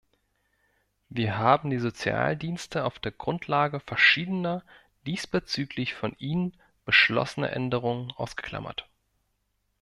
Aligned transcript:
Wir 1.09 1.37
haben 1.37 1.69
die 1.69 1.77
Sozialdienste 1.77 2.85
auf 2.85 2.97
der 2.97 3.11
Grundlage 3.11 3.79
verschiedener 3.79 4.63
diesbezüglich 5.05 5.93
von 5.93 6.15
Ihnen 6.17 6.59
beschlossener 6.85 7.53
Änderungen 7.53 8.11
ausgeklammert. 8.15 8.89